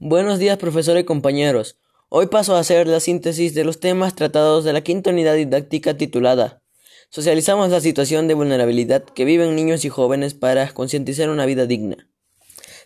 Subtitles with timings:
[0.00, 1.76] Buenos días, profesor y compañeros.
[2.08, 5.96] Hoy paso a hacer la síntesis de los temas tratados de la quinta unidad didáctica
[5.96, 6.62] titulada
[7.10, 12.08] Socializamos la situación de vulnerabilidad que viven niños y jóvenes para concientizar una vida digna.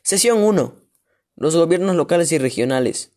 [0.02, 0.74] Sesión 1.
[1.36, 3.10] Los gobiernos locales y regionales.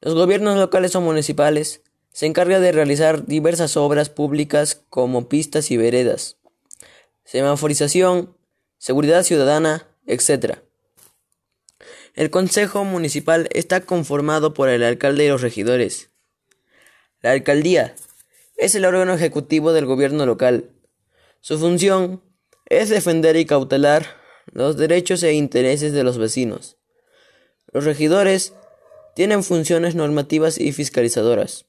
[0.00, 5.76] Los gobiernos locales o municipales se encargan de realizar diversas obras públicas como pistas y
[5.76, 6.38] veredas,
[7.24, 8.36] semaforización,
[8.78, 10.63] seguridad ciudadana, etc.
[12.14, 16.10] El Consejo Municipal está conformado por el alcalde y los regidores.
[17.22, 17.96] La alcaldía
[18.56, 20.70] es el órgano ejecutivo del gobierno local.
[21.40, 22.22] Su función
[22.66, 24.06] es defender y cautelar
[24.46, 26.76] los derechos e intereses de los vecinos.
[27.72, 28.52] Los regidores
[29.16, 31.66] tienen funciones normativas y fiscalizadoras.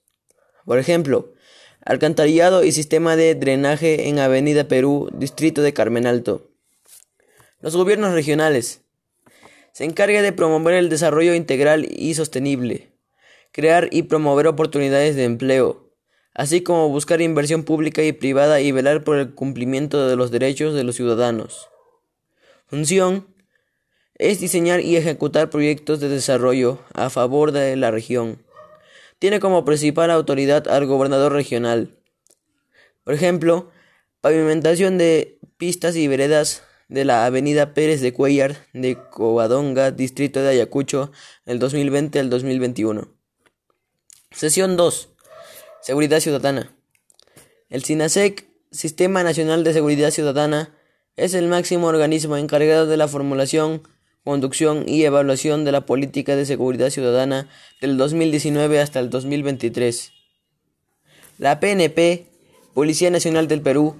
[0.63, 1.33] Por ejemplo,
[1.81, 6.51] alcantarillado y sistema de drenaje en Avenida Perú, distrito de Carmen Alto.
[7.61, 8.84] Los gobiernos regionales
[9.75, 12.93] se encarga de promover el desarrollo integral y sostenible,
[13.51, 15.91] crear y promover oportunidades de empleo,
[16.33, 20.75] así como buscar inversión pública y privada y velar por el cumplimiento de los derechos
[20.75, 21.67] de los ciudadanos.
[22.67, 23.27] Función
[24.17, 28.45] es diseñar y ejecutar proyectos de desarrollo a favor de la región.
[29.19, 31.99] Tiene como principal autoridad al gobernador regional.
[33.03, 33.69] Por ejemplo,
[34.21, 40.49] pavimentación de pistas y veredas de la Avenida Pérez de Cuellar de Covadonga, distrito de
[40.49, 41.11] Ayacucho,
[41.45, 43.13] del 2020 al 2021.
[44.31, 45.09] Sesión 2.
[45.81, 46.75] Seguridad Ciudadana.
[47.69, 50.75] El SINASEC, Sistema Nacional de Seguridad Ciudadana,
[51.15, 53.83] es el máximo organismo encargado de la formulación,
[54.23, 60.11] conducción y evaluación de la política de seguridad ciudadana del 2019 hasta el 2023.
[61.37, 62.27] La PNP,
[62.73, 63.95] Policía Nacional del Perú,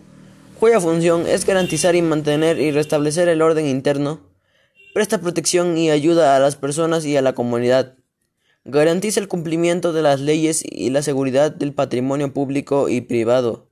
[0.60, 4.22] cuya función es garantizar y mantener y restablecer el orden interno,
[4.94, 7.96] presta protección y ayuda a las personas y a la comunidad,
[8.64, 13.70] garantiza el cumplimiento de las leyes y la seguridad del patrimonio público y privado,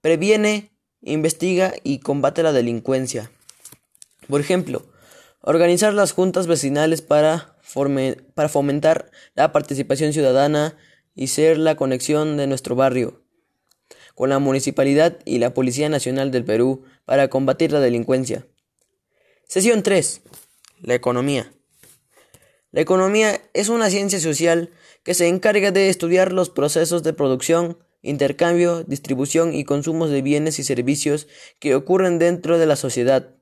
[0.00, 0.72] previene,
[1.02, 3.30] investiga y combate la delincuencia.
[4.28, 4.82] Por ejemplo,
[5.40, 7.56] organizar las juntas vecinales para,
[8.34, 10.76] para fomentar la participación ciudadana
[11.14, 13.25] y ser la conexión de nuestro barrio
[14.16, 18.46] con la Municipalidad y la Policía Nacional del Perú para combatir la delincuencia.
[19.46, 20.22] Sesión 3.
[20.80, 21.52] La economía.
[22.72, 24.70] La economía es una ciencia social
[25.02, 30.58] que se encarga de estudiar los procesos de producción, intercambio, distribución y consumo de bienes
[30.58, 31.28] y servicios
[31.58, 33.34] que ocurren dentro de la sociedad.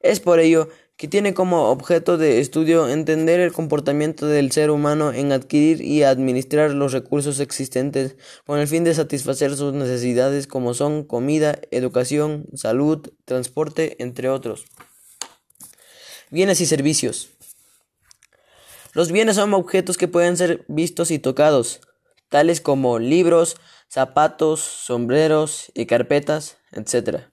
[0.00, 0.68] Es por ello
[0.98, 6.02] que tiene como objeto de estudio entender el comportamiento del ser humano en adquirir y
[6.02, 12.46] administrar los recursos existentes con el fin de satisfacer sus necesidades como son comida, educación,
[12.54, 14.64] salud, transporte, entre otros.
[16.30, 17.30] Bienes y servicios.
[18.92, 21.80] Los bienes son objetos que pueden ser vistos y tocados,
[22.28, 23.56] tales como libros,
[23.88, 27.28] zapatos, sombreros y carpetas, etc.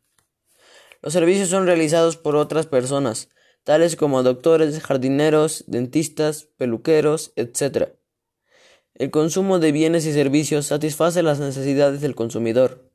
[1.01, 3.29] Los servicios son realizados por otras personas,
[3.65, 7.89] tales como doctores, jardineros, dentistas, peluqueros, etc.
[8.93, 12.89] El consumo de bienes y servicios satisface las necesidades del consumidor.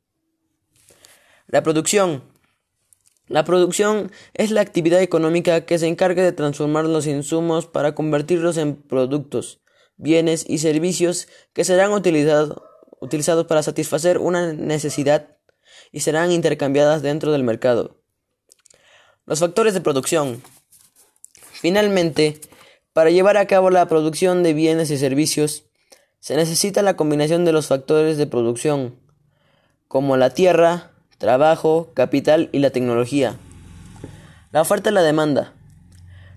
[1.48, 2.22] La producción.
[3.26, 8.56] La producción es la actividad económica que se encarga de transformar los insumos para convertirlos
[8.56, 9.60] en productos,
[9.96, 12.62] bienes y servicios que serán utilizados,
[13.00, 15.36] utilizados para satisfacer una necesidad
[15.90, 18.00] y serán intercambiadas dentro del mercado.
[19.26, 20.42] Los factores de producción.
[21.60, 22.40] Finalmente,
[22.94, 25.64] para llevar a cabo la producción de bienes y servicios,
[26.18, 28.98] se necesita la combinación de los factores de producción,
[29.86, 33.36] como la tierra, trabajo, capital y la tecnología.
[34.52, 35.52] La oferta y la demanda.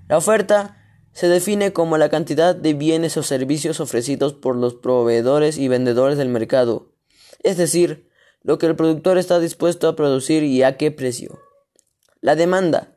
[0.10, 0.84] La oferta
[1.14, 6.18] se define como la cantidad de bienes o servicios ofrecidos por los proveedores y vendedores
[6.18, 6.92] del mercado,
[7.44, 8.10] es decir,
[8.42, 11.40] lo que el productor está dispuesto a producir y a qué precio.
[12.20, 12.93] La demanda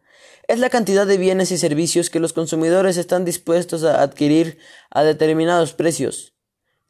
[0.48, 4.58] es la cantidad de bienes y servicios que los consumidores están dispuestos a adquirir
[4.90, 6.34] a determinados precios,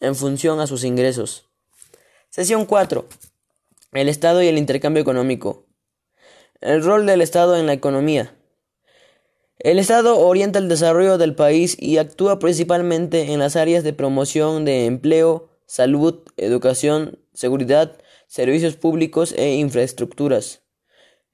[0.00, 1.48] en función a sus ingresos.
[2.28, 3.06] Sesión 4.
[3.92, 5.66] El Estado y el intercambio económico.
[6.60, 8.34] El rol del Estado en la economía.
[9.58, 14.66] El Estado orienta el desarrollo del país y actúa principalmente en las áreas de promoción
[14.66, 17.96] de empleo, salud, educación, seguridad,
[18.26, 20.65] servicios públicos e infraestructuras.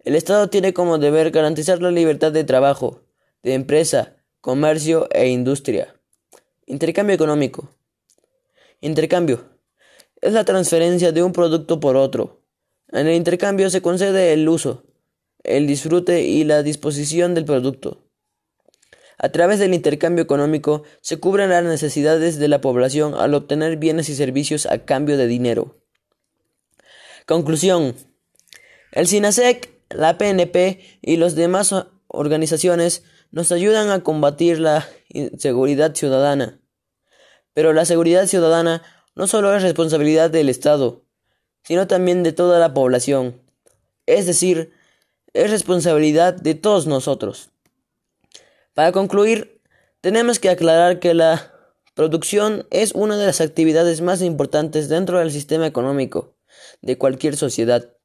[0.05, 3.03] El Estado tiene como deber garantizar la libertad de trabajo,
[3.43, 5.95] de empresa, comercio e industria.
[6.67, 7.71] Intercambio económico.
[8.81, 9.45] Intercambio.
[10.21, 12.43] Es la transferencia de un producto por otro.
[12.89, 14.85] En el intercambio se concede el uso,
[15.45, 18.03] el disfrute y la disposición del producto.
[19.19, 24.09] A través del intercambio económico se cubren las necesidades de la población al obtener bienes
[24.09, 25.81] y servicios a cambio de dinero.
[27.25, 27.95] Conclusión.
[28.91, 31.75] El SINASEC, la PNP y las demás
[32.09, 36.61] organizaciones nos ayudan a combatir la inseguridad ciudadana.
[37.55, 38.83] Pero la seguridad ciudadana
[39.15, 41.05] no solo es responsabilidad del Estado,
[41.65, 43.41] sino también de toda la población.
[44.07, 44.73] Es decir,
[45.33, 47.51] es responsabilidad de todos nosotros.
[48.75, 49.61] Para concluir,
[50.01, 51.53] tenemos que aclarar que la
[51.95, 56.35] producción es una de las actividades más importantes dentro del sistema económico
[56.81, 57.97] de cualquier sociedad,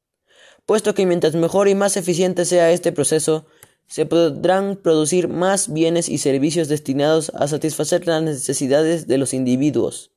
[0.67, 3.47] puesto que mientras mejor y más eficiente sea este proceso,
[3.87, 10.11] se podrán producir más bienes y servicios destinados a satisfacer las necesidades de los individuos.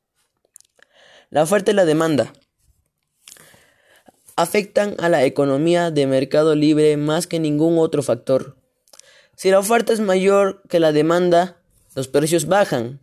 [1.30, 2.32] La oferta y la demanda
[4.34, 8.56] afectan a la economía de mercado libre más que ningún otro factor.
[9.36, 11.62] Si la oferta es mayor que la demanda,
[11.94, 13.00] los precios bajan.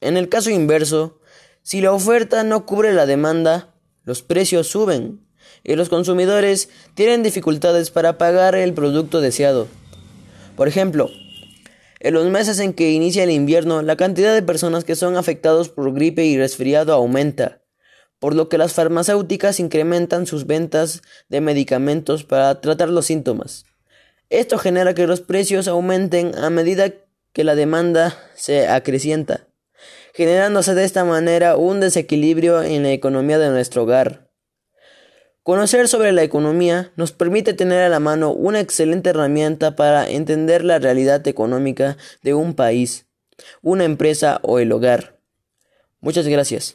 [0.00, 1.20] En el caso inverso,
[1.62, 5.25] si la oferta no cubre la demanda, los precios suben
[5.64, 9.68] y los consumidores tienen dificultades para pagar el producto deseado.
[10.56, 11.10] Por ejemplo,
[12.00, 15.68] en los meses en que inicia el invierno, la cantidad de personas que son afectados
[15.68, 17.62] por gripe y resfriado aumenta,
[18.18, 23.64] por lo que las farmacéuticas incrementan sus ventas de medicamentos para tratar los síntomas.
[24.30, 26.92] Esto genera que los precios aumenten a medida
[27.32, 29.48] que la demanda se acrecienta,
[30.14, 34.25] generándose de esta manera un desequilibrio en la economía de nuestro hogar.
[35.46, 40.64] Conocer sobre la economía nos permite tener a la mano una excelente herramienta para entender
[40.64, 43.06] la realidad económica de un país,
[43.62, 45.20] una empresa o el hogar.
[46.00, 46.74] Muchas gracias.